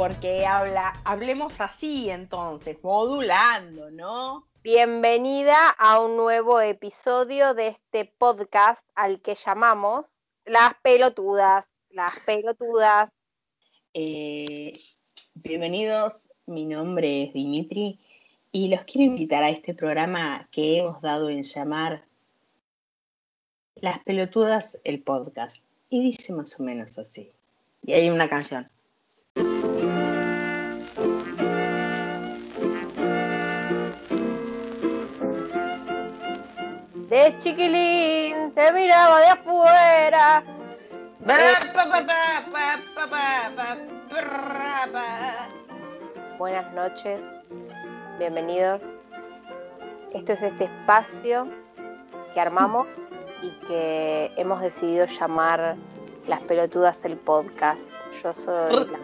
[0.00, 4.48] porque habla, hablemos así entonces, modulando, ¿no?
[4.62, 10.06] Bienvenida a un nuevo episodio de este podcast al que llamamos
[10.46, 13.10] Las pelotudas, las pelotudas.
[13.92, 14.72] Eh,
[15.34, 18.00] bienvenidos, mi nombre es Dimitri
[18.52, 22.06] y los quiero invitar a este programa que hemos dado en llamar
[23.74, 25.62] Las pelotudas, el podcast.
[25.90, 27.28] Y dice más o menos así.
[27.82, 28.70] Y hay una canción.
[37.10, 40.44] De chiquilín te miraba de afuera.
[46.38, 47.20] Buenas noches,
[48.20, 48.84] bienvenidos.
[50.12, 51.48] Esto es este espacio
[52.32, 52.86] que armamos
[53.42, 55.74] y que hemos decidido llamar
[56.28, 57.90] Las Pelotudas el Podcast.
[58.22, 58.98] Yo soy la...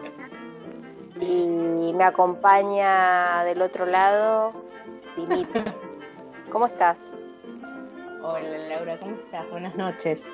[1.25, 4.53] y me acompaña del otro lado
[5.17, 5.61] Dimitri.
[6.49, 6.95] ¿Cómo estás?
[8.29, 9.49] Hola Laura, ¿cómo estás?
[9.51, 10.29] Buenas noches.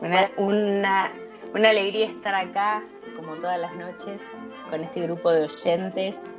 [0.00, 1.12] Una, una,
[1.54, 2.82] una alegría estar acá,
[3.14, 4.20] como todas las noches,
[4.68, 6.34] con este grupo de oyentes.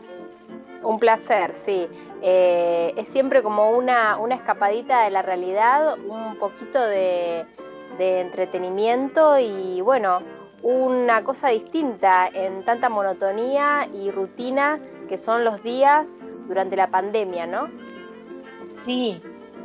[0.83, 1.88] Un placer, sí.
[2.22, 7.45] Eh, es siempre como una, una, escapadita de la realidad, un poquito de,
[7.97, 10.22] de, entretenimiento y bueno,
[10.64, 16.09] una cosa distinta en tanta monotonía y rutina que son los días
[16.50, 17.70] durante la pandemia, ¿no?
[18.83, 19.21] Sí,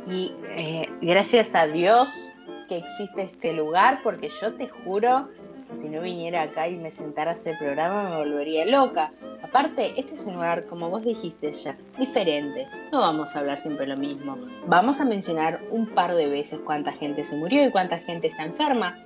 [0.07, 2.31] y eh, gracias a Dios
[2.67, 5.29] que existe este lugar, porque yo te juro
[5.69, 9.11] que si no viniera acá y me sentara a hacer programa me volvería loca.
[9.43, 12.67] Aparte, este es un lugar, como vos dijiste ya, diferente.
[12.91, 14.37] No vamos a hablar siempre lo mismo.
[14.67, 18.43] Vamos a mencionar un par de veces cuánta gente se murió y cuánta gente está
[18.43, 18.97] enferma.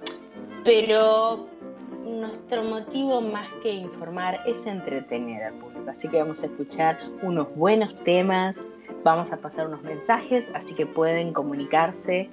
[0.63, 1.47] Pero
[2.05, 5.89] nuestro motivo más que informar es entretener al público.
[5.89, 8.71] Así que vamos a escuchar unos buenos temas,
[9.03, 12.29] vamos a pasar unos mensajes, así que pueden comunicarse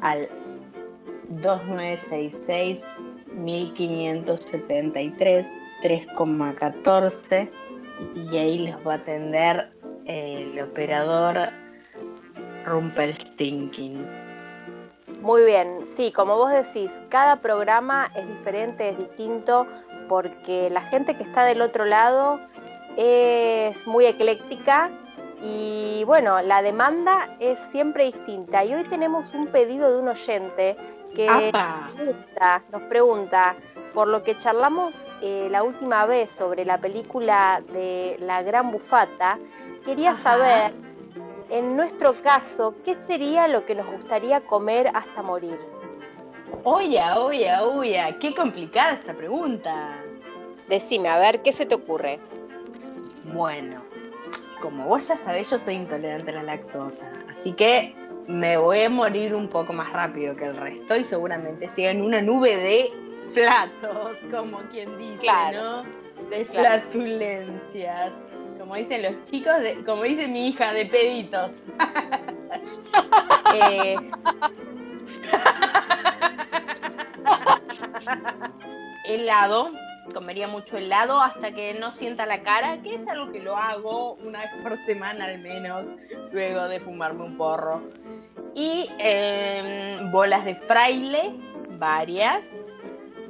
[0.00, 0.28] al
[1.28, 2.86] 2966
[3.34, 5.46] 1573
[5.82, 7.50] 3,14
[8.14, 9.72] y ahí les va a atender
[10.06, 11.50] el operador
[12.64, 14.06] Rumpelstinking.
[15.20, 19.66] Muy bien, sí, como vos decís, cada programa es diferente, es distinto,
[20.08, 22.40] porque la gente que está del otro lado
[22.96, 24.90] es muy ecléctica
[25.42, 28.64] y bueno, la demanda es siempre distinta.
[28.64, 30.76] Y hoy tenemos un pedido de un oyente
[31.14, 33.56] que nos pregunta, nos pregunta,
[33.92, 39.38] por lo que charlamos eh, la última vez sobre la película de La Gran Bufata,
[39.84, 40.22] quería Ajá.
[40.22, 40.74] saber,
[41.50, 45.58] en nuestro caso, ¿qué sería lo que nos gustaría comer hasta morir?
[46.64, 49.98] Oye, oye, oye, qué complicada esa pregunta.
[50.68, 52.20] Decime, a ver, ¿qué se te ocurre?
[53.24, 53.81] Bueno,
[54.62, 57.94] como vos ya sabés, yo soy intolerante a la lactosa, así que
[58.28, 62.00] me voy a morir un poco más rápido que el resto y seguramente siga en
[62.00, 62.92] una nube de
[63.34, 65.82] flatos, como quien dice, claro.
[65.82, 66.30] ¿no?
[66.30, 68.12] De flatulencias.
[68.58, 71.64] Como dicen los chicos, de, como dice mi hija, de peditos.
[73.54, 73.96] eh...
[79.04, 79.72] helado,
[80.12, 84.14] comería mucho helado hasta que no sienta la cara, que es algo que lo hago
[84.14, 85.86] una vez por semana al menos,
[86.32, 87.82] luego de fumarme un porro.
[88.54, 91.34] Y eh, bolas de fraile,
[91.78, 92.44] varias.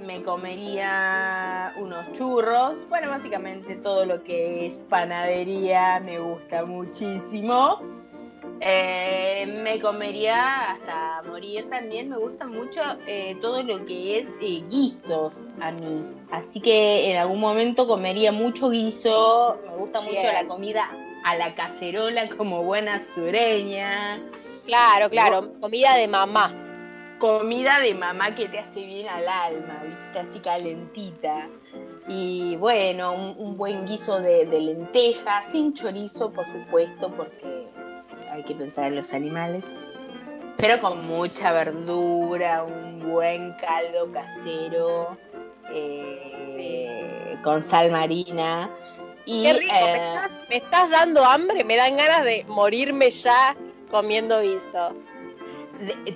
[0.00, 2.76] Me comería unos churros.
[2.88, 7.80] Bueno, básicamente todo lo que es panadería me gusta muchísimo.
[8.64, 12.08] Eh, me comería hasta morir también.
[12.08, 16.04] Me gusta mucho eh, todo lo que es eh, guisos a mí.
[16.30, 19.58] Así que en algún momento comería mucho guiso.
[19.68, 20.34] Me gusta mucho Bien.
[20.34, 20.88] la comida
[21.24, 24.22] a la cacerola como buena sureña.
[24.64, 25.42] Claro, claro.
[25.42, 25.60] ¿No?
[25.60, 26.54] Comida de mamá.
[27.18, 30.20] Comida de mamá que te hace bien al alma, ¿viste?
[30.20, 31.48] Así calentita.
[32.06, 37.68] Y bueno, un, un buen guiso de, de lentejas, sin chorizo, por supuesto, porque
[38.32, 39.64] hay que pensar en los animales,
[40.56, 45.16] pero con mucha verdura, un buen caldo casero,
[45.70, 48.70] eh, con sal marina.
[49.26, 53.10] Y, Qué rico, eh, me, estás, me, estás, dando hambre, me dan ganas de morirme
[53.10, 53.54] ya
[53.90, 54.94] comiendo guiso.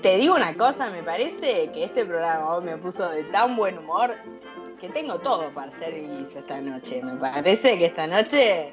[0.01, 4.15] Te digo una cosa, me parece que este programa me puso de tan buen humor
[4.81, 7.03] que tengo todo para hacer el guiso esta noche.
[7.03, 8.73] Me parece que esta noche...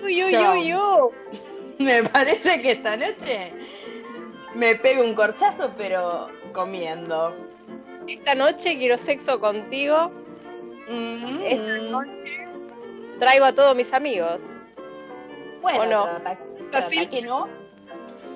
[0.00, 1.12] Yu, yu, yu, yu.
[1.84, 3.52] me parece que esta noche
[4.54, 7.34] me pego un corchazo, pero comiendo.
[8.06, 10.10] esta noche quiero sexo contigo.
[10.88, 11.40] Mm.
[11.42, 12.48] Esta noche
[13.18, 14.40] traigo a todos mis amigos.
[15.60, 16.04] Bueno, ¿O no?
[16.04, 16.38] trata,
[16.70, 17.48] trata que no.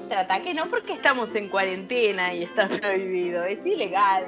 [0.08, 3.44] Trata que no porque estamos en cuarentena y está prohibido.
[3.44, 4.24] Es ilegal.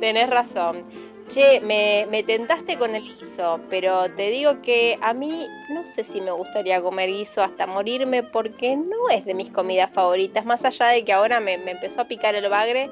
[0.00, 0.84] Tenés razón.
[1.28, 6.04] Che, me, me tentaste con el guiso, pero te digo que a mí no sé
[6.04, 10.64] si me gustaría comer guiso hasta morirme porque no es de mis comidas favoritas, más
[10.64, 12.88] allá de que ahora me, me empezó a picar el bagre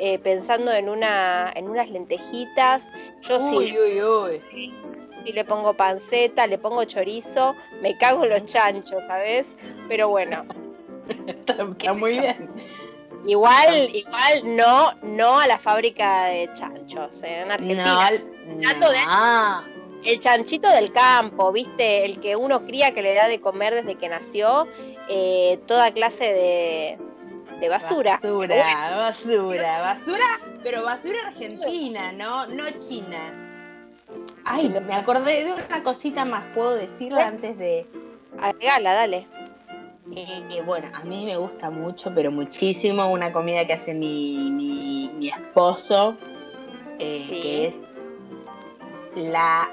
[0.00, 2.86] eh, pensando en, una, en unas lentejitas.
[3.22, 4.42] Yo sí, Uy, uy, uy.
[5.24, 9.46] sí le pongo panceta, le pongo chorizo, me cago en los chanchos, ¿sabes?
[9.88, 10.44] Pero bueno,
[11.26, 12.50] Está, está muy bien.
[13.26, 18.10] Igual, igual no, no a la fábrica de chanchos eh, en Argentina.
[18.46, 19.76] No.
[20.04, 22.04] El chanchito del campo, ¿viste?
[22.04, 24.68] El que uno cría que le da de comer desde que nació,
[25.08, 26.98] eh, toda clase de,
[27.60, 28.12] de basura.
[28.12, 28.56] Basura,
[28.96, 30.24] basura, basura,
[30.62, 33.42] pero basura argentina, no, no china.
[34.44, 37.86] Ay, me acordé de una cosita más, ¿puedo decirla antes de...?
[38.40, 39.26] Agregala, dale.
[40.12, 45.10] Eh, bueno, a mí me gusta mucho, pero muchísimo, una comida que hace mi, mi,
[45.16, 46.16] mi esposo,
[46.98, 47.40] eh, Sí.
[47.40, 47.76] que es
[49.16, 49.68] la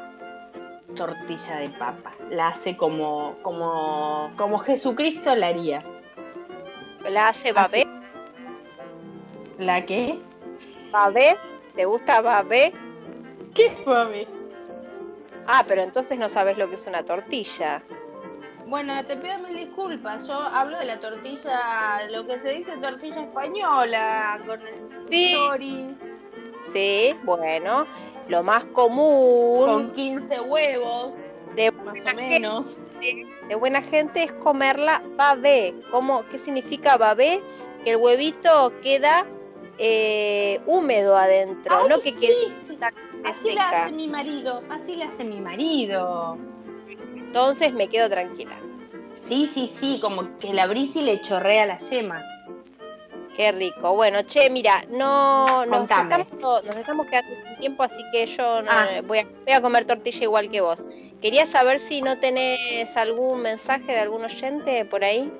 [0.95, 2.13] tortilla de papa.
[2.29, 5.83] La hace como, como, como Jesucristo la haría.
[7.09, 7.85] ¿La hace babé?
[9.59, 10.19] ¿La qué?
[10.91, 11.37] ¿Babé?
[11.75, 12.73] ¿Te gusta babé?
[13.53, 14.25] ¿Qué mami?
[15.45, 17.83] Ah, pero entonces no sabes lo que es una tortilla.
[18.67, 20.27] Bueno, te pido mil disculpas.
[20.27, 21.59] Yo hablo de la tortilla,
[22.11, 24.73] lo que se dice tortilla española, con el
[25.09, 25.33] Sí.
[25.33, 25.97] sorry,
[26.73, 27.85] Sí, bueno,
[28.29, 31.13] lo más común con 15 huevos,
[31.55, 32.79] de más o menos.
[33.47, 35.75] de buena gente es comerla babé.
[35.91, 37.43] ¿Cómo, ¿Qué significa babé?
[37.83, 39.25] Que el huevito queda
[39.77, 42.77] eh, húmedo adentro, Ay, no que sí, quede sí.
[43.25, 46.37] Así la hace mi marido, así la hace mi marido.
[47.15, 48.57] Entonces me quedo tranquila.
[49.13, 52.23] Sí, sí, sí, como que la abrís y le chorrea la yema.
[53.35, 53.95] Qué rico.
[53.95, 56.27] Bueno, che, mira, no nos estamos,
[56.65, 58.87] nos estamos quedando sin tiempo, así que yo no- Ah.
[59.07, 60.87] voy, a, voy a comer tortilla igual que vos.
[61.21, 65.31] Quería saber si no tenés algún mensaje de algún oyente por ahí.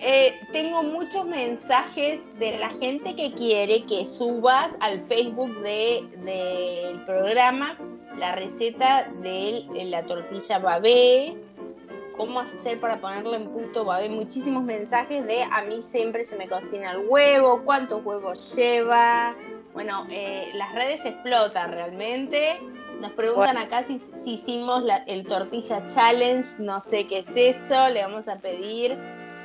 [0.00, 7.00] Eh, tengo muchos mensajes de la gente que quiere que subas al Facebook de- del
[7.04, 7.78] programa
[8.18, 11.36] la receta de la tortilla babé,
[12.16, 14.08] cómo hacer para ponerla en punto babé.
[14.08, 19.36] Muchísimos mensajes de a mí siempre se me cocina el huevo, cuántos huevos lleva.
[19.72, 22.60] Bueno, eh, las redes explotan realmente.
[23.00, 27.88] Nos preguntan acá si, si hicimos la- el tortilla challenge, no sé qué es eso,
[27.88, 28.98] le vamos a pedir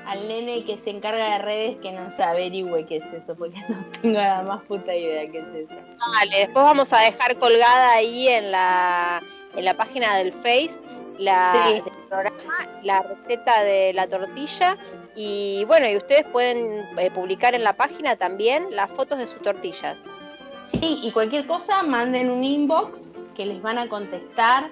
[0.05, 3.85] al nene que se encarga de redes que nos averigüe qué es eso, porque no
[4.01, 5.73] tengo la más puta idea qué es eso.
[6.19, 9.21] Vale, después vamos a dejar colgada ahí en la,
[9.55, 10.71] en la página del Face
[11.17, 11.73] la, Sí.
[11.81, 12.37] del programa,
[12.81, 14.77] la receta de la tortilla.
[15.15, 19.41] Y bueno, y ustedes pueden eh, publicar en la página también las fotos de sus
[19.41, 19.99] tortillas.
[20.63, 24.71] Sí, y cualquier cosa, manden un inbox que les van a contestar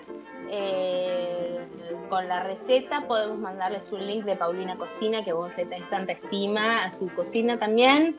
[0.52, 1.66] eh,
[2.10, 3.08] con la receta.
[3.08, 7.08] Podemos mandarles un link de Paulina Cocina, que vos le tenés tanta estima, a su
[7.16, 8.16] cocina también.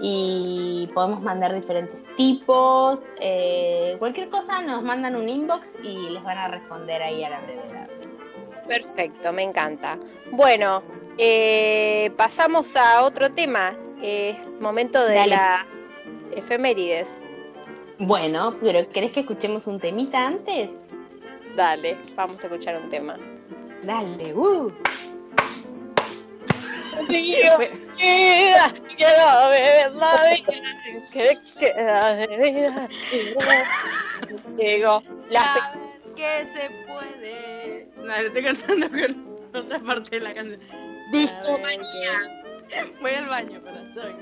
[0.00, 3.00] Y podemos mandar diferentes tipos.
[3.20, 7.40] eh, cualquier cosa, nos mandan un inbox y les van a responder ahí a la
[7.40, 7.88] brevedad.
[8.66, 9.98] Perfecto, me encanta.
[10.30, 10.82] Bueno,
[11.18, 13.76] eh, pasamos a otro tema.
[14.00, 15.36] Es momento de Dale.
[15.36, 15.60] las
[16.34, 17.06] efemérides.
[17.98, 20.72] Bueno, pero ¿querés que escuchemos un temita antes?
[21.60, 23.18] Dale, vamos a escuchar un tema.
[23.82, 24.72] Dale, uh.
[27.98, 30.54] Queda, quiero ver la vida
[31.12, 32.88] que queda de vida.
[34.56, 37.88] Llegó la fe- A ver qué se puede.
[37.96, 39.10] No, lo estoy cantando con
[39.54, 40.60] otra parte de la canción.
[41.12, 42.16] discomanía.
[43.02, 44.16] Voy al baño, corazón.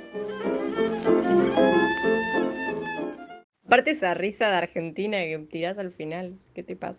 [3.64, 6.98] Aparte esa risa de Argentina que tirás al final, ¿qué te pasa?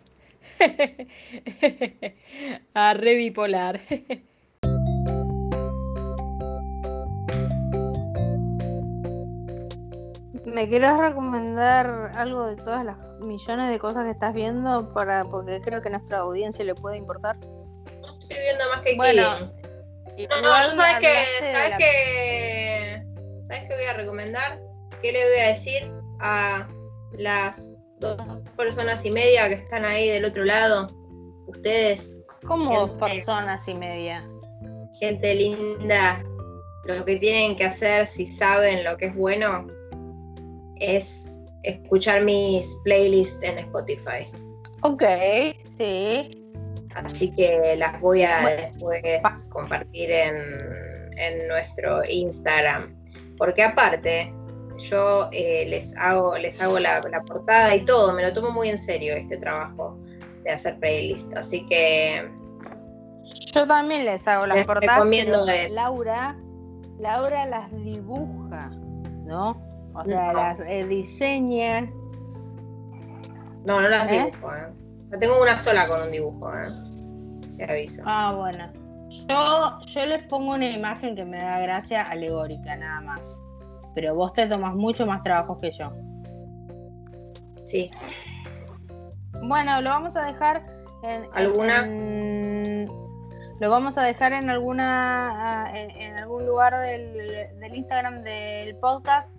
[2.74, 3.81] A re bipolar.
[10.46, 15.62] ¿Me querés recomendar algo de todas las millones de cosas que estás viendo para porque
[15.62, 17.38] creo que a nuestra audiencia le puede importar?
[18.29, 19.60] estoy viendo más que Bueno.
[20.29, 23.03] No, no, yo sabes que, sabes que,
[23.43, 24.60] sabes que voy a recomendar,
[25.01, 26.67] qué le voy a decir a
[27.13, 28.18] las dos
[28.56, 30.88] personas y media que están ahí del otro lado,
[31.48, 34.27] ustedes, ¿Cómo dos personas y media?
[35.00, 36.24] gente linda,
[36.86, 39.68] lo que tienen que hacer si saben lo que es bueno
[40.77, 44.29] es escuchar mis playlists en Spotify.
[44.82, 45.03] Ok,
[45.77, 46.36] sí.
[46.96, 49.03] Así que las voy a después
[49.50, 50.36] compartir en,
[51.18, 52.96] en nuestro Instagram.
[53.38, 54.34] Porque aparte,
[54.79, 58.77] yo eh, les hago, les hago la, portada y todo, me lo tomo muy en
[58.77, 59.98] serio este trabajo
[60.43, 61.36] de hacer playlist.
[61.36, 62.29] Así que
[63.53, 64.98] yo también les hago las portadas.
[64.98, 65.75] Recomiendo eso.
[65.75, 66.38] Laura,
[67.00, 68.69] Laura las dibuja,
[69.25, 69.62] ¿no?
[69.93, 71.81] O sea, las eh, diseña.
[73.65, 74.31] No, no las ¿Eh?
[74.31, 75.17] dibujo, ¿eh?
[75.19, 76.69] tengo una sola con un dibujo, ¿eh?
[77.57, 78.03] Te aviso.
[78.05, 78.71] Ah, bueno.
[79.27, 83.41] Yo, yo les pongo una imagen que me da gracia alegórica, nada más
[84.00, 85.91] pero vos te tomas mucho más trabajos que yo.
[87.65, 87.91] Sí.
[89.44, 90.65] Bueno, lo vamos a dejar
[91.03, 91.86] en alguna.
[93.60, 99.29] lo vamos a dejar en alguna ah, en, algún lugar del, Instagram del podcast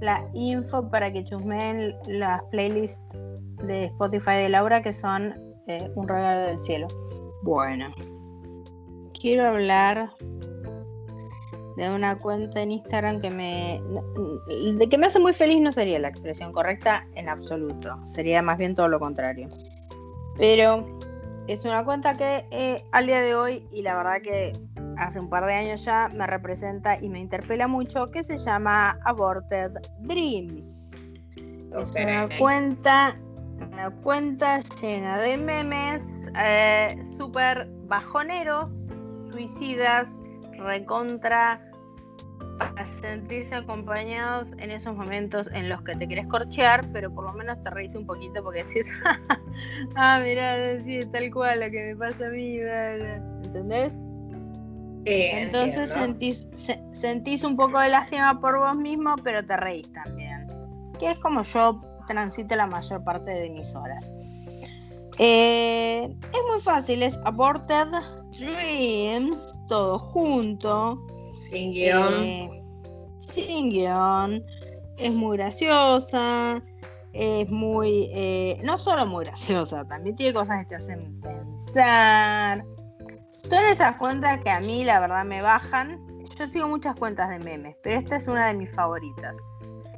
[0.00, 3.00] la info para que chusmeen las playlists
[3.64, 5.34] de Spotify de Laura que son
[5.68, 6.86] eh, un regalo del cielo.
[7.44, 7.94] Bueno,
[9.18, 10.10] quiero hablar
[11.76, 13.80] de una cuenta en Instagram que me
[14.74, 18.58] de que me hace muy feliz no sería la expresión correcta en absoluto, sería más
[18.58, 19.48] bien todo lo contrario.
[20.36, 20.98] Pero
[21.48, 24.58] es una cuenta que eh, al día de hoy y la verdad que
[24.96, 28.98] hace un par de años ya me representa y me interpela mucho que se llama
[29.04, 30.90] Aborted Dreams.
[31.74, 33.16] Es una cuenta
[33.72, 36.04] una cuenta llena de memes
[36.38, 38.70] eh, súper bajoneros,
[39.30, 40.08] suicidas,
[40.62, 41.60] recontra
[42.58, 47.32] para sentirse acompañados en esos momentos en los que te quieres corchear, pero por lo
[47.32, 48.86] menos te reís un poquito porque decís,
[49.96, 52.58] ah, mira, decís tal cual lo que me pasa a mí,
[53.44, 53.98] ¿entendés?
[55.04, 56.46] Entonces sentís,
[56.92, 60.46] sentís un poco de lástima por vos mismo, pero te reís también.
[60.98, 64.12] Que es como yo transite la mayor parte de mis horas.
[65.18, 67.88] Eh, es muy fácil, es Aborted
[68.38, 71.04] Dreams, todo junto.
[71.38, 72.14] Sin guion.
[72.24, 72.62] Eh,
[73.18, 74.44] sin guion.
[74.98, 76.62] Es muy graciosa.
[77.12, 78.08] Es muy.
[78.12, 82.64] Eh, no solo muy graciosa, también tiene cosas que te hacen pensar.
[83.30, 86.00] Son esas cuentas que a mí, la verdad, me bajan.
[86.38, 89.36] Yo sigo muchas cuentas de memes, pero esta es una de mis favoritas.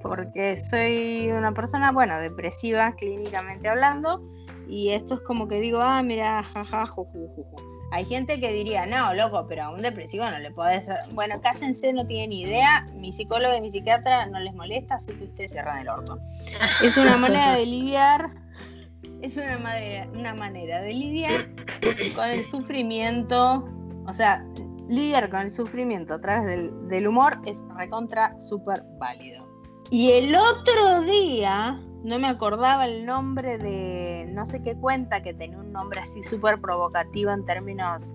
[0.03, 4.23] Porque soy una persona, bueno, depresiva clínicamente hablando.
[4.69, 7.74] Y esto es como que digo, ah, mira, jaja, juju, juju.
[7.95, 10.89] Hay gente que diría, no, loco, pero a un depresivo no le podés.
[11.13, 12.89] Bueno, cállense, no tienen idea.
[12.93, 16.19] Mi psicólogo y mi psiquiatra no les molesta, así que ustedes cierran el orto.
[16.83, 18.31] Es una manera de lidiar.
[19.23, 21.49] Es una manera, una manera de lidiar
[22.17, 23.65] con el sufrimiento.
[24.09, 24.45] O sea,
[24.89, 29.47] lidiar con el sufrimiento a través del, del humor es recontra súper válido.
[29.93, 35.33] Y el otro día no me acordaba el nombre de no sé qué cuenta que
[35.33, 38.13] tenía un nombre así súper provocativo en términos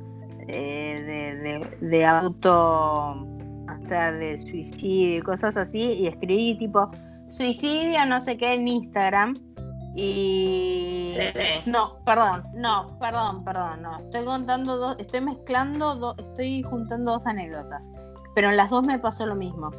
[0.48, 6.90] eh, de, auto, o sea, de suicidio y cosas así, y escribí tipo
[7.30, 9.38] suicidio no sé qué en Instagram.
[9.96, 11.04] Y
[11.66, 13.98] no, perdón, no, perdón, perdón, no.
[13.98, 17.90] Estoy contando dos, estoy mezclando, dos, estoy juntando dos anécdotas,
[18.36, 19.72] pero en las dos me pasó lo mismo.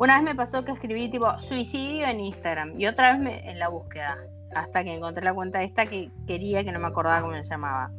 [0.00, 3.58] Una vez me pasó que escribí tipo suicidio en Instagram y otra vez me, en
[3.58, 4.16] la búsqueda,
[4.54, 7.90] hasta que encontré la cuenta esta que quería que no me acordaba cómo se llamaba.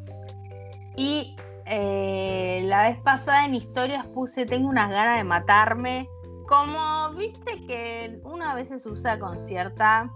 [0.98, 1.36] Y
[1.68, 6.10] eh, la vez pasada en historias puse tengo unas ganas de matarme.
[6.48, 10.10] Como viste que una vez se usa con cierta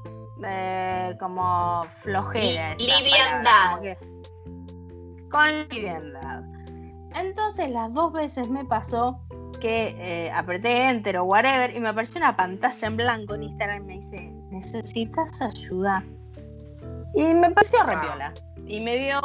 [0.44, 2.76] eh, como flojera.
[2.80, 3.96] Liviandad.
[5.30, 6.42] con liviandad.
[7.14, 9.22] Entonces las dos veces me pasó
[9.58, 13.84] que eh, apreté enter o whatever y me apareció una pantalla en blanco en Instagram
[13.84, 16.04] y me dice, ¿necesitas ayuda?
[17.16, 18.34] Y me pareció repiola.
[18.68, 19.20] Y me dio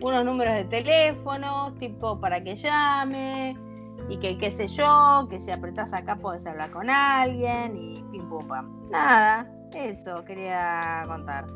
[0.00, 3.56] unos números de teléfono, tipo para que llame,
[4.08, 8.28] y que qué sé yo, que si apretás acá podés hablar con alguien, y pim
[8.28, 8.90] pum pam.
[8.90, 11.46] Nada, eso quería contar.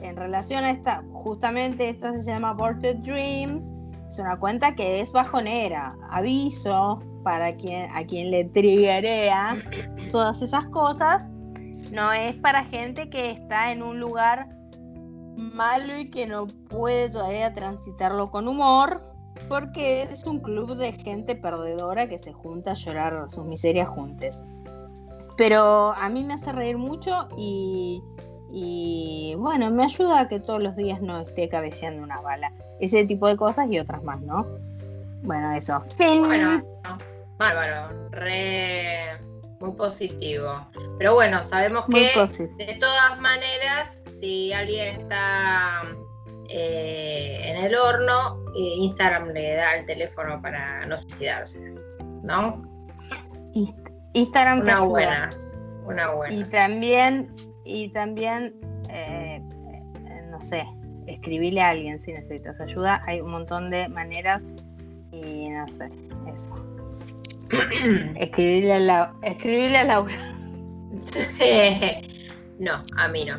[0.00, 3.64] En relación a esta, justamente esta se llama Aborted Dreams,
[4.08, 5.96] es una cuenta que es bajonera.
[6.10, 9.56] Aviso, para quien, a quien le triggerea
[10.10, 11.28] todas esas cosas,
[11.92, 14.48] no es para gente que está en un lugar
[15.36, 19.02] malo y que no puede todavía transitarlo con humor,
[19.48, 24.42] porque es un club de gente perdedora que se junta a llorar sus miserias juntas.
[25.36, 28.02] Pero a mí me hace reír mucho y,
[28.50, 32.52] y bueno, me ayuda a que todos los días no esté cabeceando una bala.
[32.80, 34.46] Ese tipo de cosas y otras más, ¿no?
[35.22, 35.80] Bueno, eso.
[35.80, 36.26] Fin.
[36.26, 36.62] Bueno,
[37.38, 38.10] bárbaro.
[38.10, 39.18] Re,
[39.60, 40.66] muy positivo.
[40.98, 42.10] Pero bueno, sabemos que
[42.58, 45.82] de todas maneras, si alguien está
[46.48, 51.74] eh, en el horno, eh, Instagram le da el teléfono para no suicidarse,
[52.22, 52.62] ¿no?
[54.14, 55.30] Instagram una buena,
[55.84, 56.34] una buena.
[56.34, 58.54] Y también, y también,
[58.88, 59.42] eh,
[60.30, 60.66] no sé,
[61.08, 63.02] escribirle a alguien si necesitas ayuda.
[63.06, 64.42] Hay un montón de maneras
[65.12, 65.90] y no sé,
[66.34, 66.54] eso.
[68.16, 70.34] escribirle a, la, escribirle a Laura.
[72.58, 73.36] no, a mí no.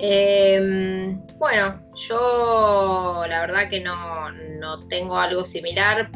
[0.00, 6.10] Em, bueno, yo la verdad que no, no, tengo algo similar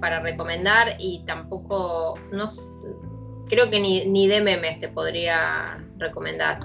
[0.00, 2.46] para recomendar y tampoco, no,
[3.48, 6.60] creo que ni, ni de memes te podría recomendar.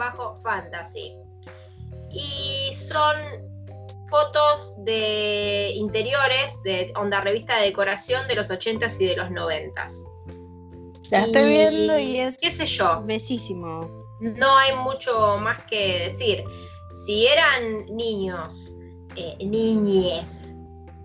[0.09, 1.17] JPEG-fantasy.
[2.11, 3.17] Y son
[4.12, 9.92] fotos de interiores de onda revista de decoración de los 80s y de los 90s.
[11.11, 16.45] La estoy viendo y es qué sé yo, bellísimo no hay mucho más que decir.
[17.04, 18.73] Si eran niños,
[19.16, 20.54] eh, niñes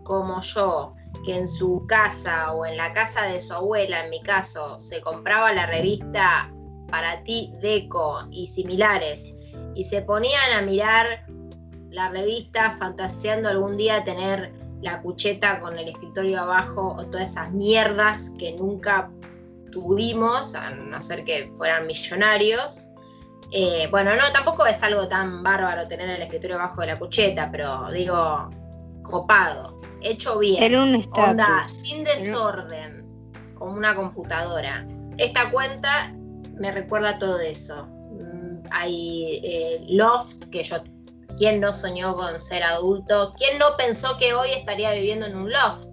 [0.03, 0.93] como yo,
[1.25, 5.01] que en su casa o en la casa de su abuela, en mi caso, se
[5.01, 6.53] compraba la revista
[6.89, 9.33] para ti Deco y similares,
[9.75, 11.25] y se ponían a mirar
[11.91, 17.51] la revista fantaseando algún día tener la cucheta con el escritorio abajo o todas esas
[17.51, 19.09] mierdas que nunca
[19.71, 22.87] tuvimos, a no ser que fueran millonarios,
[23.51, 27.50] eh, bueno, no, tampoco es algo tan bárbaro tener el escritorio abajo de la cucheta,
[27.51, 28.50] pero digo,
[29.03, 30.61] copado, hecho bien.
[30.61, 33.05] Era un onda, sin desorden,
[33.55, 34.85] como una computadora.
[35.17, 36.13] Esta cuenta
[36.55, 37.87] me recuerda todo eso.
[37.87, 40.83] Mm, hay eh, Loft, que yo,
[41.37, 43.31] ¿quién no soñó con ser adulto?
[43.37, 45.85] ¿Quién no pensó que hoy estaría viviendo en un loft?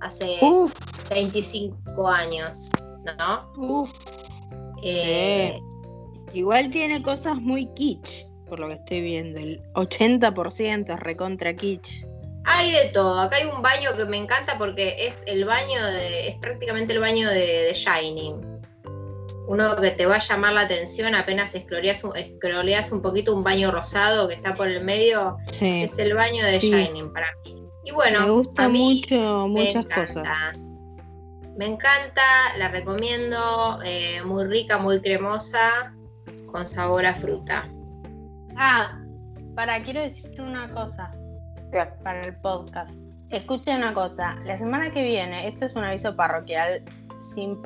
[0.00, 0.38] Hace
[1.10, 2.70] 25 años,
[3.18, 3.52] ¿no?
[3.56, 3.92] Uf.
[4.82, 5.58] Eh,
[6.32, 9.40] Igual tiene cosas muy kitsch, por lo que estoy viendo.
[9.40, 12.04] El 80% es recontra kitsch.
[12.44, 13.18] Hay de todo.
[13.20, 16.28] Acá hay un baño que me encanta porque es el baño de.
[16.28, 18.57] es prácticamente el baño de, Shining.
[19.48, 22.12] Uno que te va a llamar la atención apenas escroleas un,
[22.92, 25.38] un poquito un baño rosado que está por el medio.
[25.58, 27.64] Es el baño de Shining para mí.
[27.82, 30.68] Y bueno, me gusta mucho muchas cosas.
[31.56, 32.22] Me encanta,
[32.58, 35.94] la recomiendo, eh, muy rica, muy cremosa
[36.52, 37.66] con sabor a fruta.
[38.54, 39.00] Ah,
[39.54, 41.10] para, quiero decirte una cosa
[42.04, 42.94] para el podcast.
[43.30, 46.84] Escuchen una cosa, la semana que viene, esto es un aviso parroquial
[47.34, 47.60] sin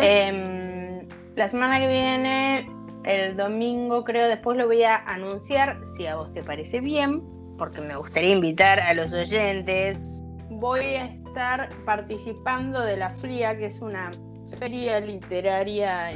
[0.00, 2.66] Em, la semana que viene,
[3.04, 7.22] el domingo creo, después lo voy a anunciar, si a vos te parece bien,
[7.56, 10.00] porque me gustaría invitar a los oyentes.
[10.48, 14.10] Voy a estar participando de la FRIA, que es una
[14.58, 16.10] feria literaria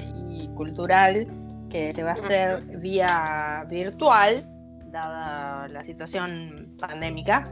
[0.57, 1.27] cultural
[1.71, 4.45] que se va a hacer vía virtual,
[4.87, 7.49] dada la situación pandémica.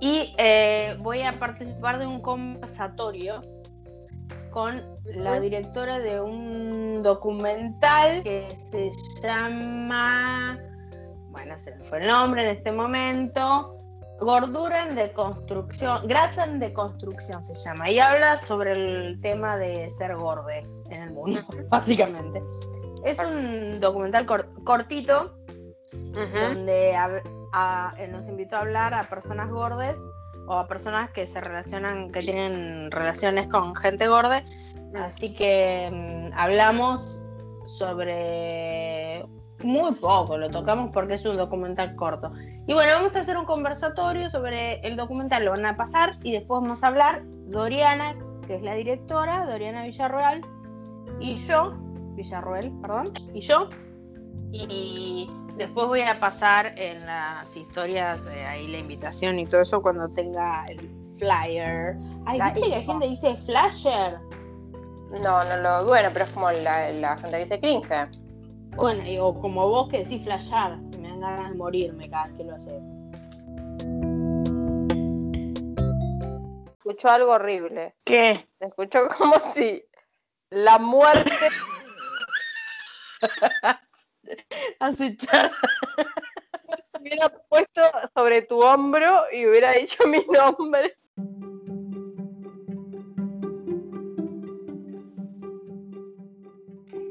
[0.00, 3.42] Y eh, voy a participar de un conversatorio
[4.56, 8.90] con la directora de un documental que se
[9.22, 10.58] llama,
[11.28, 13.78] bueno, se me fue el nombre en este momento,
[14.18, 20.16] Gordura en deconstrucción, grasa en deconstrucción se llama, y habla sobre el tema de ser
[20.16, 22.42] gorde en el mundo, básicamente.
[23.04, 25.36] Es un documental cortito
[25.92, 29.98] donde eh, nos invitó a hablar a personas gordes
[30.46, 34.42] o a personas que se relacionan, que tienen relaciones con gente gorda.
[34.94, 37.22] Así que mm, hablamos
[37.78, 39.24] sobre
[39.62, 42.32] muy poco, lo tocamos porque es un documental corto.
[42.66, 46.32] Y bueno, vamos a hacer un conversatorio sobre el documental, lo van a pasar y
[46.32, 50.40] después vamos a hablar Doriana, que es la directora, Doriana Villarreal,
[51.20, 51.72] y yo,
[52.14, 53.68] Villarroel, perdón, y yo.
[54.52, 59.80] Y después voy a pasar en las historias, de ahí la invitación y todo eso
[59.82, 60.78] cuando tenga el
[61.18, 61.96] flyer.
[62.26, 64.18] Ay, ¿viste que la gente dice flasher?
[65.10, 65.86] No, no lo.
[65.86, 68.08] Bueno, pero es como la, la gente que dice cringe.
[68.76, 72.44] Bueno, o como vos que decís flashar, me dan ganas de morirme cada vez que
[72.44, 72.82] lo haces.
[76.76, 77.94] Escucho algo horrible.
[78.04, 78.48] ¿Qué?
[78.60, 79.82] Escucho como si
[80.50, 81.32] la muerte.
[84.80, 85.52] Acechar.
[87.00, 87.82] hubiera puesto
[88.14, 90.96] sobre tu hombro y hubiera dicho mi nombre.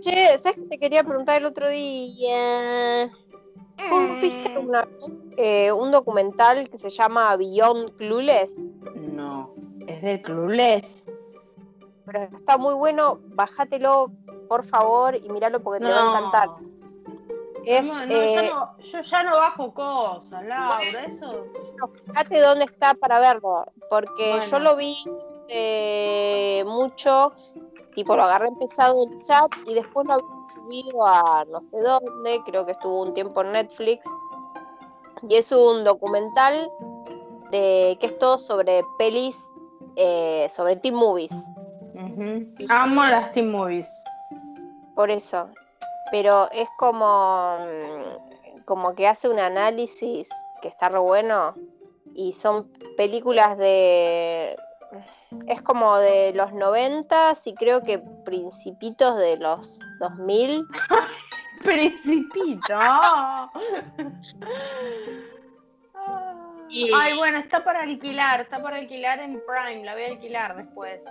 [0.02, 3.10] Che, ¿sabes qué te quería preguntar el otro día?
[3.90, 4.88] ¿Vos viste una-
[5.38, 8.52] eh, un documental que se llama Beyond Clueless?
[8.96, 9.54] No,
[9.88, 11.04] es de Clueless.
[12.06, 14.12] Pero está muy bueno, bájatelo
[14.48, 16.50] por favor y míralo porque te va a encantar.
[17.66, 21.46] Es, No, no, eh, yo, no- yo ya no bajo cosas, Laura, eso.
[21.82, 24.46] no, fíjate dónde está para verlo, porque Bueno.
[24.46, 24.96] yo lo vi
[25.50, 27.34] eh, mucho,
[27.96, 32.42] tipo lo agarré empezado el chat y después lo había subido a no sé dónde,
[32.46, 34.08] creo que estuvo un tiempo en Netflix.
[35.28, 36.70] Y es un documental
[37.52, 39.36] de que es todo sobre pelis,
[39.96, 41.32] eh, sobre teen movies.
[41.32, 42.46] Ujú.
[42.70, 44.04] Amo las Teen Movies.
[44.96, 45.48] Por eso.
[46.12, 50.30] Pero es como, mm, como que hace un análisis
[50.62, 51.56] que está re bueno.
[52.14, 54.56] Y son películas de.
[55.48, 60.66] Es como de los 90 y creo que principitos de los 2000.
[61.64, 62.78] Principito.
[66.70, 70.56] Y- Ay, bueno, está para alquilar, está para alquilar en Prime, la voy a alquilar
[70.56, 71.02] después.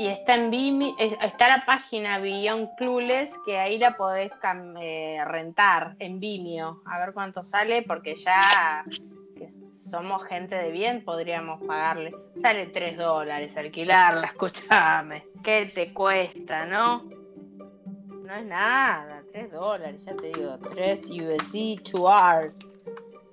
[0.00, 4.32] Y está en Vimeo, está la página Beyond Clueless, que ahí la podés
[4.80, 6.80] eh, rentar en Vimeo.
[6.86, 8.82] A ver cuánto sale, porque ya
[9.90, 12.14] somos gente de bien, podríamos pagarle.
[12.40, 15.26] Sale 3 dólares alquilarla, escúchame.
[15.42, 17.04] ¿Qué te cuesta, no?
[18.22, 22.69] No es nada, 3 dólares, ya te digo, 3 USD, 2 hours.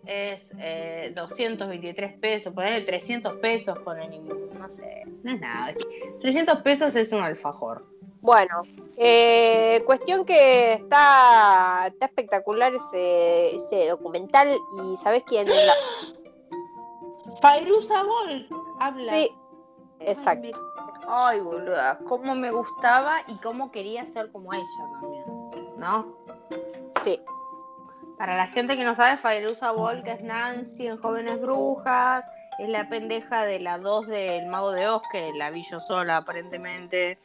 [0.07, 4.25] Es eh, 223 pesos, ponerle 300 pesos con el,
[4.57, 5.73] no sé, no es nada.
[6.21, 7.85] 300 pesos es un alfajor.
[8.21, 8.61] Bueno,
[8.95, 14.47] eh, cuestión que está, está espectacular ese, ese documental.
[14.71, 15.73] ¿Y sabés quién es la.?
[17.41, 18.47] Fairuza Bol
[18.79, 19.11] habla.
[19.13, 19.29] Sí,
[19.99, 20.41] Ay, exacto.
[20.41, 20.51] me-
[21.09, 24.63] Ay, boluda, cómo me gustaba y cómo quería ser como ella
[24.99, 25.23] también,
[25.77, 26.17] ¿no?
[27.03, 27.21] Sí.
[28.17, 29.71] Para la gente que no sabe, Fairuza
[30.03, 32.25] que es Nancy en Jóvenes Brujas,
[32.57, 36.17] es la pendeja de la 2 del Mago de Oz, que la vi yo sola
[36.17, 37.19] aparentemente.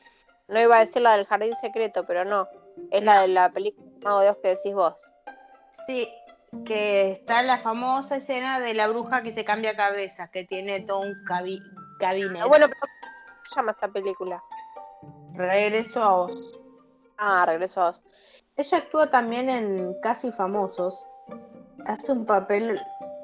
[0.48, 2.46] No iba a decir la del jardín secreto, pero no.
[2.90, 5.14] Es la de la película Mago de Dios que decís vos.
[5.86, 6.06] Sí,
[6.66, 11.00] que está la famosa escena de la bruja que se cambia cabeza, que tiene todo
[11.00, 11.62] un cabi-
[11.98, 12.40] gabinete.
[12.42, 12.92] Ah, Bueno, pero ¿cómo
[13.48, 14.42] se llama esta película?
[15.32, 16.58] Regreso a Oz.
[17.16, 18.02] Ah, regreso a vos.
[18.56, 21.06] Ella actúa también en Casi Famosos.
[21.86, 22.78] Hace un papel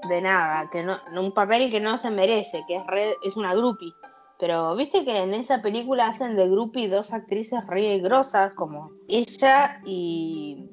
[0.08, 3.54] de nada, que no, un papel que no se merece, que es, re- es una
[3.54, 3.92] groupie.
[4.38, 9.80] Pero viste que en esa película hacen de groupie dos actrices re grosas, como ella
[9.84, 10.70] y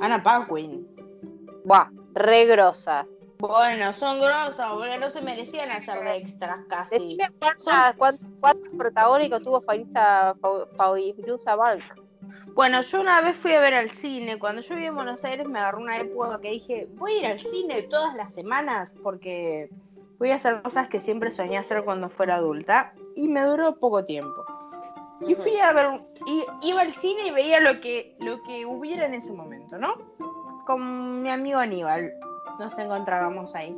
[0.00, 0.88] Anna Paquin.
[1.64, 3.06] Buah, re grosa.
[3.40, 7.18] Bueno, son grosas, boludo, no se merecían hacer de extras casi.
[7.64, 9.60] Cuántas, cuántos, cuántos protagónicos tuvo
[10.76, 12.00] Fairuza Balk.
[12.54, 14.38] Bueno, yo una vez fui a ver al cine.
[14.38, 17.26] Cuando yo vivía en Buenos Aires me agarró una época que dije, voy a ir
[17.26, 19.70] al cine todas las semanas porque
[20.18, 22.92] voy a hacer cosas que siempre soñé hacer cuando fuera adulta.
[23.16, 24.44] Y me duró poco tiempo.
[25.26, 29.04] Y fui a ver, y, iba al cine y veía lo que, lo que hubiera
[29.04, 29.94] en ese momento, ¿no?
[30.66, 32.12] Con mi amigo Aníbal.
[32.58, 33.76] Nos encontrábamos ahí.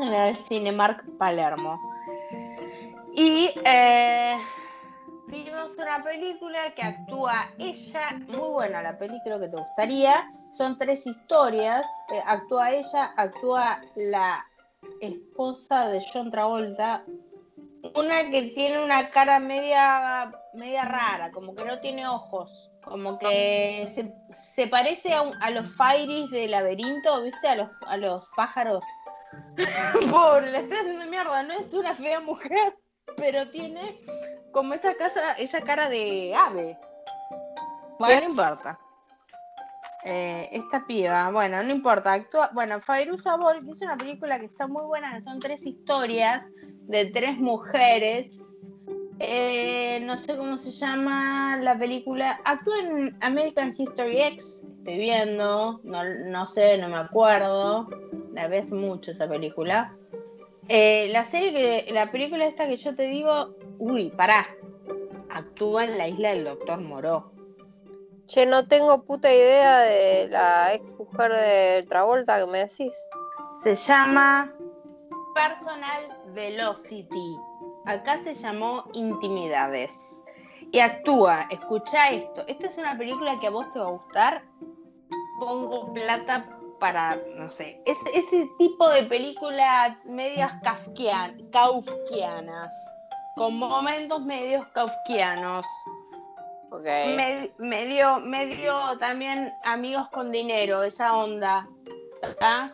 [0.00, 1.80] En el Cinemark Palermo.
[3.12, 4.36] Y eh,
[5.28, 10.30] vimos una película que actúa ella, muy buena la película, que te gustaría.
[10.52, 11.86] Son tres historias.
[12.12, 14.44] eh, actúa ella, actúa la
[15.00, 17.04] esposa de John Travolta.
[17.94, 22.70] Una que tiene una cara media, media rara, como que no tiene ojos.
[22.82, 27.48] Como que se, se parece a, a los Fairies de laberinto, ¿viste?
[27.48, 28.82] A los, a los pájaros.
[30.10, 31.42] Pobre, le estoy haciendo mierda.
[31.42, 32.74] No es una fea mujer,
[33.16, 33.98] pero tiene
[34.52, 36.76] como esa casa, esa cara de ave.
[37.98, 38.78] Bueno, no importa.
[40.04, 42.12] Eh, esta piba, bueno, no importa.
[42.12, 46.42] Actúa, bueno, Fairuza que es una película que está muy buena, que son tres historias
[46.86, 48.32] de tres mujeres.
[49.20, 52.40] Eh, no sé cómo se llama la película.
[52.44, 54.62] Actúa en American History X.
[54.78, 55.80] Estoy viendo.
[55.82, 57.88] No, no sé, no me acuerdo.
[58.32, 59.96] La ves mucho esa película.
[60.68, 61.92] Eh, la serie que.
[61.92, 63.54] La película esta que yo te digo.
[63.78, 64.46] Uy, pará.
[65.30, 67.32] Actúa en la isla del Doctor Moró.
[68.26, 72.94] Che, no tengo puta idea de la ex mujer de Travolta que me decís.
[73.62, 74.52] Se llama
[75.34, 77.36] Personal Velocity.
[77.86, 80.22] Acá se llamó Intimidades.
[80.72, 82.44] Y actúa, escucha esto.
[82.46, 84.44] Esta es una película que a vos te va a gustar.
[85.40, 92.74] Pongo plata para, no sé, es, ese tipo de películas medias kafkian, kafkianas,
[93.36, 95.64] con momentos medios kafkianos.
[96.70, 97.16] Okay.
[97.58, 101.66] medio, medio también amigos con dinero, esa onda.
[102.42, 102.70] ¿Ah?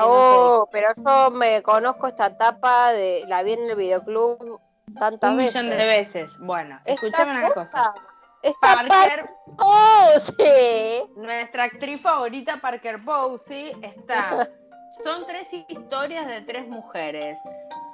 [0.00, 4.60] Oh, pero yo me conozco esta etapa de la vi en el videoclub
[4.98, 5.62] tantas Un veces.
[5.62, 6.38] millón de veces.
[6.40, 7.94] Bueno, Esta escúchame una cosa.
[8.42, 9.24] Esta Parker,
[9.56, 11.06] Posey.
[11.16, 14.48] nuestra actriz favorita, Parker Posey, está.
[15.04, 17.38] Son tres historias de tres mujeres.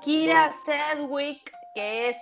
[0.03, 2.17] Kira Sedgwick, que es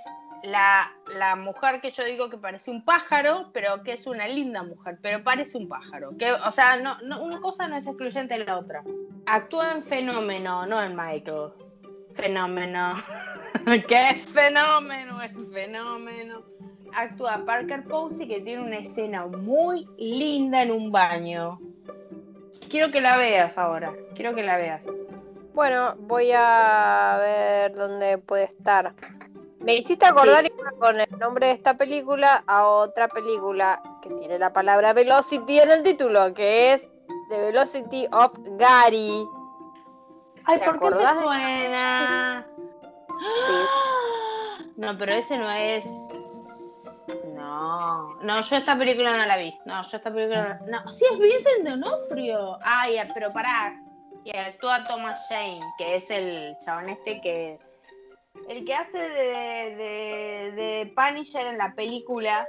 [0.45, 4.63] la, la mujer que yo digo que parece un pájaro, pero que es una linda
[4.63, 6.17] mujer, pero parece un pájaro.
[6.17, 8.83] Que, o sea, no, no, una cosa no es excluyente de la otra.
[9.27, 11.53] Actúa en fenómeno, no en Michael.
[12.15, 12.95] Fenómeno.
[13.89, 15.23] ¿Qué fenómeno?
[15.23, 16.52] Es fenómeno.
[16.95, 21.59] Actúa Parker Posey, que tiene una escena muy linda en un baño.
[22.69, 23.93] Quiero que la veas ahora.
[24.15, 24.85] Quiero que la veas.
[25.55, 28.95] Bueno, voy a ver dónde puede estar.
[29.61, 30.53] Me hiciste acordar Sí.
[30.79, 35.71] con el nombre de esta película a otra película que tiene la palabra Velocity en
[35.71, 36.83] el título, que es
[37.29, 39.25] The Velocity of Gary.
[40.45, 42.47] Ay, ¿Te ¿por qué me suena?
[44.77, 45.87] No, pero ese no es.
[47.43, 49.53] No, no, yo esta película no la vi.
[49.65, 50.85] No, yo esta película no.
[50.85, 52.57] No, sí es Vincent D'Onofrio.
[52.63, 53.75] Ay, pero pará.
[54.25, 57.59] Y actúa Thomas Jane, que es el chabón este que.
[58.49, 62.47] El que hace de, de, de Punisher en la película.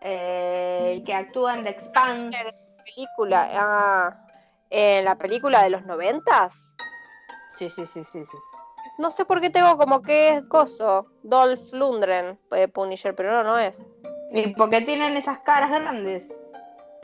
[0.00, 2.76] eh, el que actúa en The Expanse.
[2.84, 4.16] Película, ah,
[4.70, 6.54] en la película de los noventas.
[7.56, 8.38] Sí, sí, sí, sí, sí.
[8.98, 13.44] No sé por qué tengo como que es coso, Dolph Lundgren, eh, Punisher, pero no,
[13.44, 13.78] no es.
[14.32, 16.32] ¿Y por qué tienen esas caras grandes?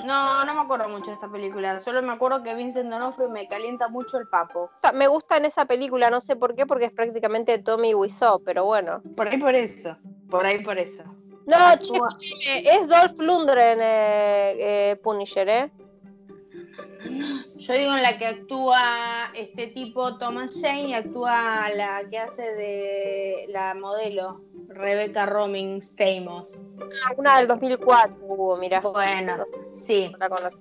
[0.05, 1.78] No, no me acuerdo mucho de esta película.
[1.78, 4.70] Solo me acuerdo que Vincent D'Onofrio me calienta mucho el papo.
[4.94, 8.64] Me gusta en esa película, no sé por qué, porque es prácticamente Tommy Wiseau, pero
[8.64, 9.00] bueno.
[9.16, 9.96] Por ahí por eso.
[10.28, 11.05] Por ahí por eso.
[11.46, 11.57] No,
[12.18, 15.70] che, es Dolph Lundgren eh, eh, Punisher, ¿eh?
[17.57, 22.43] Yo digo en la que actúa este tipo Thomas Jane y actúa la que hace
[22.55, 26.61] de la modelo Rebecca Roming Stamos.
[27.17, 28.81] Una del 2004 hubo, mira.
[28.81, 29.45] Bueno,
[29.77, 30.12] sí.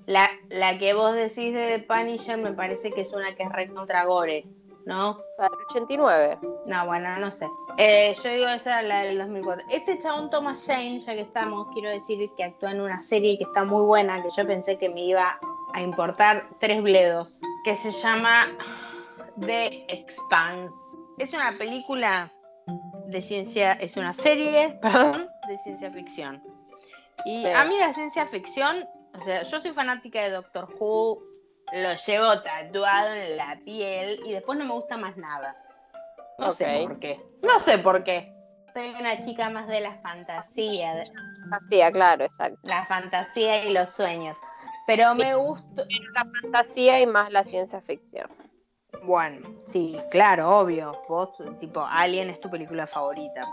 [0.05, 0.29] La.
[0.49, 4.05] La, que vos decís de The Punisher me parece que es una que es recontra
[4.05, 4.45] gore,
[4.85, 5.19] ¿no?
[5.37, 6.39] La del 89.
[6.65, 7.47] No, bueno, no sé.
[7.77, 9.65] Eh, yo digo esa la del 2004.
[9.69, 13.45] Este chabón Thomas Jane, ya que estamos, quiero decir que actúa en una serie que
[13.45, 15.39] está muy buena, que yo pensé que me iba
[15.73, 18.47] a importar tres bledos, que se llama
[19.39, 20.73] The Expanse.
[21.17, 22.31] Es una película
[23.07, 26.41] de ciencia, es una serie, perdón, de ciencia ficción.
[27.25, 28.87] Y a mí la ciencia ficción,
[29.19, 31.21] o sea, yo soy fanática de Doctor Who,
[31.73, 35.55] lo llevo tatuado en la piel y después no me gusta más nada.
[36.37, 37.21] No sé por qué.
[37.43, 38.33] No sé por qué.
[38.73, 41.03] Soy una chica más de la fantasía,
[41.41, 42.57] Fantasía, claro, exacto.
[42.63, 44.37] la fantasía y los sueños.
[44.91, 45.85] Pero me gusta.
[46.13, 48.27] La fantasía y más la ciencia ficción.
[49.03, 51.01] Bueno, sí, claro, obvio.
[51.07, 51.29] Vos,
[51.61, 53.47] tipo, Alien es tu película favorita.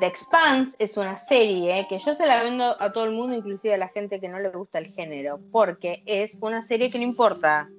[0.00, 3.72] The Expanse es una serie que yo se la vendo a todo el mundo, inclusive
[3.72, 7.04] a la gente que no le gusta el género, porque es una serie que no
[7.04, 7.70] importa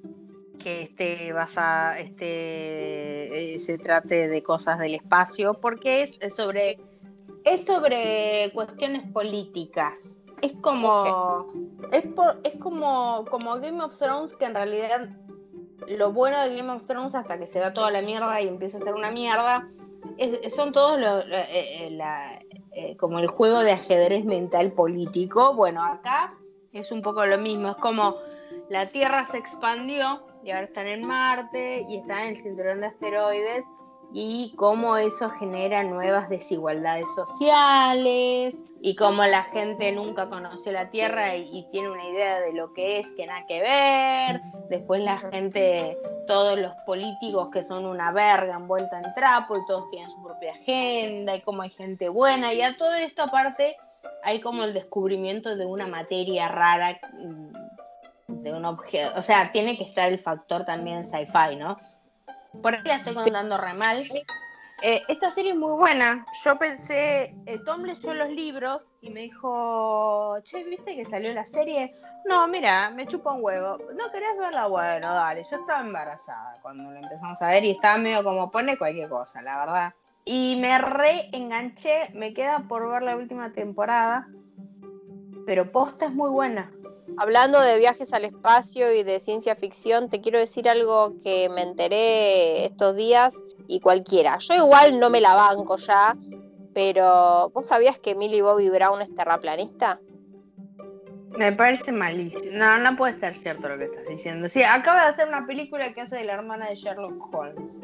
[0.57, 6.79] que esté basa, este, eh, se trate de cosas del espacio, porque es sobre
[7.43, 10.19] es sobre cuestiones políticas.
[10.41, 11.47] Es como
[11.91, 15.09] es, por, es como como Game of Thrones que en realidad
[15.87, 18.77] lo bueno de Game of Thrones hasta que se va toda la mierda y empieza
[18.77, 19.67] a ser una mierda
[20.17, 22.39] es- son todos lo- eh, eh, la-
[22.73, 25.53] eh, como el juego de ajedrez mental político.
[25.55, 26.33] Bueno, acá
[26.73, 27.69] es un poco lo mismo.
[27.69, 28.15] Es como
[28.69, 32.87] la Tierra se expandió y ahora están en Marte y están en el cinturón de
[32.87, 33.63] asteroides
[34.13, 41.35] y cómo eso genera nuevas desigualdades sociales y cómo la gente nunca conoció la Tierra
[41.35, 44.41] y, tiene una idea de lo que es que nada que ver.
[44.69, 49.89] Después la gente, todos los políticos que son una verga envuelta en trapo y todos
[49.89, 53.75] tienen su propia agenda y cómo hay gente buena y a todo esto aparte
[54.23, 59.77] hay como el descubrimiento de una materia rara mm, de un objeto, o sea, tiene
[59.77, 61.77] que estar el factor también sci-fi, ¿no?
[62.61, 64.01] Por ahí la estoy contando re mal.
[64.83, 66.23] Eh, esta serie es muy buena.
[66.43, 71.47] Yo pensé, eh, Tom leyó los libros y me dijo, che, ¿viste que salió la
[71.47, 71.95] serie?
[72.25, 73.79] No, mira, me chupa un huevo.
[73.97, 74.67] ¿No querés verla?
[74.67, 75.43] Bueno, dale.
[75.49, 79.41] Yo estaba embarazada cuando la empezamos a ver y estaba medio como pone cualquier cosa,
[79.41, 79.95] la verdad.
[80.25, 84.27] Y me re enganché, me queda por ver la última temporada,
[85.47, 86.71] pero posta es muy buena.
[87.17, 91.61] Hablando de viajes al espacio y de ciencia ficción, te quiero decir algo que me
[91.61, 93.33] enteré estos días
[93.67, 94.37] y cualquiera.
[94.39, 96.15] Yo igual no me la banco ya,
[96.73, 99.99] pero ¿vos sabías que Millie Bobby Brown es terraplanista?
[101.37, 102.51] Me parece malísimo.
[102.53, 104.49] No, no puede ser cierto lo que estás diciendo.
[104.49, 107.81] Sí, acaba de hacer una película que hace de la hermana de Sherlock Holmes.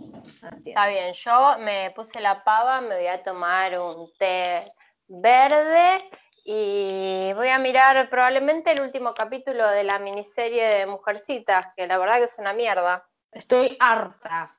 [0.66, 4.62] Está bien, yo me puse la pava, me voy a tomar un té
[5.06, 6.04] verde
[6.44, 11.98] y voy a mirar probablemente el último capítulo de la miniserie de Mujercitas, que la
[11.98, 13.06] verdad que es una mierda.
[13.32, 14.56] Estoy harta.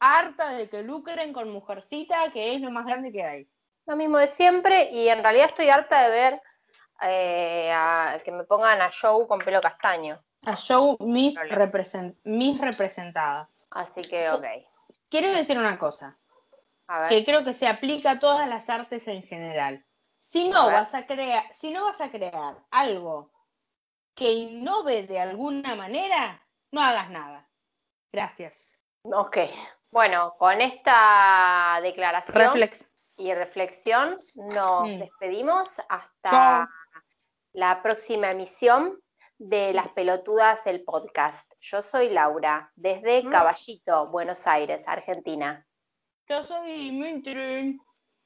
[0.00, 3.48] Harta de que lucren con Mujercita, que es lo más grande que hay.
[3.86, 6.42] Lo mismo de siempre y en realidad estoy harta de ver
[7.04, 10.22] eh, a- que me pongan a Joe con pelo castaño.
[10.44, 13.48] A show mis, represent- mis representada.
[13.70, 14.44] Así que, ok.
[15.08, 16.18] Quiero decir una cosa,
[16.86, 17.08] A ver.
[17.10, 19.84] que creo que se aplica a todas las artes en general.
[20.24, 23.32] Si no vas a crear, si no vas a crear algo
[24.14, 27.48] que innove de alguna manera, no hagas nada.
[28.12, 28.78] Gracias.
[29.02, 29.38] Ok.
[29.90, 32.86] Bueno, con esta declaración Reflex.
[33.16, 34.98] y reflexión nos Mm.
[35.00, 36.68] despedimos hasta
[37.52, 38.98] la próxima emisión
[39.38, 41.50] de Las Pelotudas del podcast.
[41.60, 43.30] Yo soy Laura, desde Mm.
[43.30, 45.66] Caballito, Buenos Aires, Argentina.
[46.28, 47.78] Yo soy Mitri,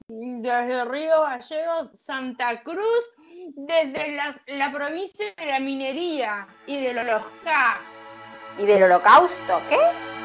[0.09, 3.05] desde Río Gallegos, Santa Cruz,
[3.57, 7.81] desde la, la provincia de la minería y de los K.
[8.59, 9.63] ¿Y del holocausto?
[9.69, 10.16] ¿Qué?